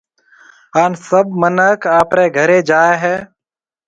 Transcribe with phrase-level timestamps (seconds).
[0.75, 3.15] ھان سڀ منک آپرَي گھرَي جائيَ ھيََََ